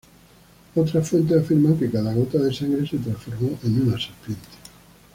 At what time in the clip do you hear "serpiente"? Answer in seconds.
3.99-4.41